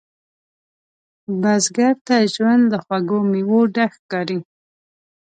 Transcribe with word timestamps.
بزګر 1.41 1.93
ته 2.07 2.15
ژوند 2.33 2.63
له 2.71 2.77
خوږو 2.83 3.19
میوو 3.31 3.59
ډک 3.75 3.91
ښکاري 3.99 4.39